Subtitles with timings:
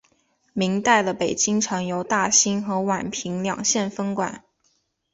[0.53, 4.43] 明代的北京城由大兴和宛平两县分管。